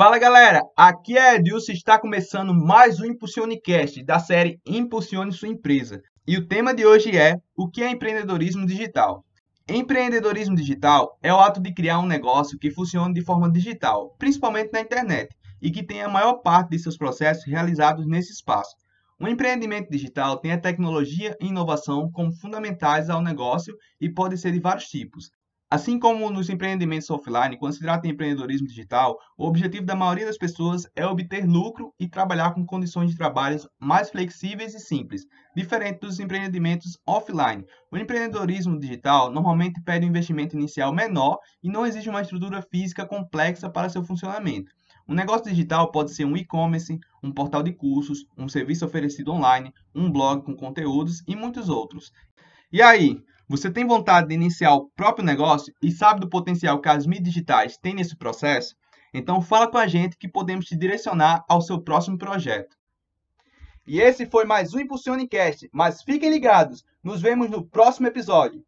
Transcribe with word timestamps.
Fala 0.00 0.18
galera, 0.18 0.62
aqui 0.74 1.18
é 1.18 1.34
Edilson 1.34 1.72
e 1.72 1.74
está 1.74 1.98
começando 1.98 2.54
mais 2.54 2.98
um 3.00 3.04
Impulsionecast 3.04 4.02
da 4.02 4.18
série 4.18 4.58
Impulsione 4.64 5.30
Sua 5.30 5.48
Empresa. 5.48 6.00
E 6.26 6.38
o 6.38 6.48
tema 6.48 6.72
de 6.72 6.86
hoje 6.86 7.14
é 7.14 7.36
o 7.54 7.68
que 7.68 7.82
é 7.82 7.90
empreendedorismo 7.90 8.64
digital. 8.64 9.22
Empreendedorismo 9.68 10.56
digital 10.56 11.18
é 11.22 11.30
o 11.30 11.38
ato 11.38 11.60
de 11.60 11.74
criar 11.74 11.98
um 11.98 12.06
negócio 12.06 12.58
que 12.58 12.70
funcione 12.70 13.12
de 13.12 13.22
forma 13.22 13.52
digital, 13.52 14.16
principalmente 14.18 14.72
na 14.72 14.80
internet, 14.80 15.36
e 15.60 15.70
que 15.70 15.84
tenha 15.84 16.06
a 16.06 16.10
maior 16.10 16.36
parte 16.36 16.70
de 16.70 16.78
seus 16.78 16.96
processos 16.96 17.44
realizados 17.44 18.06
nesse 18.06 18.32
espaço. 18.32 18.74
O 19.20 19.28
empreendimento 19.28 19.90
digital 19.90 20.38
tem 20.38 20.52
a 20.52 20.58
tecnologia 20.58 21.36
e 21.38 21.48
inovação 21.48 22.10
como 22.10 22.32
fundamentais 22.32 23.10
ao 23.10 23.20
negócio 23.20 23.76
e 24.00 24.10
pode 24.10 24.38
ser 24.38 24.52
de 24.52 24.60
vários 24.60 24.86
tipos, 24.86 25.30
Assim 25.72 26.00
como 26.00 26.28
nos 26.30 26.50
empreendimentos 26.50 27.08
offline, 27.10 27.56
quando 27.56 27.74
se 27.74 27.78
trata 27.78 28.02
de 28.02 28.12
empreendedorismo 28.12 28.66
digital, 28.66 29.16
o 29.38 29.46
objetivo 29.46 29.86
da 29.86 29.94
maioria 29.94 30.26
das 30.26 30.36
pessoas 30.36 30.84
é 30.96 31.06
obter 31.06 31.46
lucro 31.46 31.94
e 31.96 32.08
trabalhar 32.08 32.52
com 32.54 32.66
condições 32.66 33.12
de 33.12 33.16
trabalho 33.16 33.56
mais 33.78 34.10
flexíveis 34.10 34.74
e 34.74 34.80
simples, 34.80 35.22
diferente 35.54 36.00
dos 36.00 36.18
empreendimentos 36.18 36.98
offline. 37.06 37.64
O 37.88 37.96
empreendedorismo 37.96 38.80
digital 38.80 39.30
normalmente 39.30 39.80
pede 39.80 40.04
um 40.04 40.08
investimento 40.08 40.56
inicial 40.56 40.92
menor 40.92 41.38
e 41.62 41.70
não 41.70 41.86
exige 41.86 42.10
uma 42.10 42.22
estrutura 42.22 42.62
física 42.62 43.06
complexa 43.06 43.70
para 43.70 43.88
seu 43.88 44.02
funcionamento. 44.02 44.72
Um 45.08 45.14
negócio 45.14 45.48
digital 45.48 45.92
pode 45.92 46.12
ser 46.12 46.24
um 46.24 46.36
e-commerce, 46.36 46.98
um 47.22 47.30
portal 47.30 47.62
de 47.62 47.72
cursos, 47.72 48.26
um 48.36 48.48
serviço 48.48 48.84
oferecido 48.84 49.30
online, 49.30 49.72
um 49.94 50.10
blog 50.10 50.44
com 50.44 50.56
conteúdos 50.56 51.22
e 51.28 51.36
muitos 51.36 51.68
outros. 51.68 52.10
E 52.72 52.82
aí, 52.82 53.22
você 53.50 53.68
tem 53.68 53.84
vontade 53.84 54.28
de 54.28 54.34
iniciar 54.34 54.74
o 54.74 54.88
próprio 54.90 55.26
negócio 55.26 55.74
e 55.82 55.90
sabe 55.90 56.20
do 56.20 56.28
potencial 56.28 56.80
que 56.80 56.88
as 56.88 57.04
mídias 57.04 57.34
digitais 57.34 57.76
têm 57.76 57.96
nesse 57.96 58.14
processo? 58.16 58.76
Então 59.12 59.42
fala 59.42 59.68
com 59.68 59.76
a 59.76 59.88
gente 59.88 60.16
que 60.16 60.28
podemos 60.28 60.66
te 60.66 60.76
direcionar 60.76 61.44
ao 61.48 61.60
seu 61.60 61.82
próximo 61.82 62.16
projeto. 62.16 62.76
E 63.84 64.00
esse 64.00 64.24
foi 64.24 64.44
mais 64.44 64.72
um 64.72 64.78
Impulsionecast, 64.78 65.68
mas 65.72 66.00
fiquem 66.00 66.30
ligados, 66.30 66.84
nos 67.02 67.20
vemos 67.20 67.50
no 67.50 67.66
próximo 67.66 68.06
episódio. 68.06 68.64